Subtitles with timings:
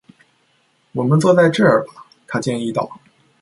[0.93, 2.99] “我们坐在这儿吧，”她建议道。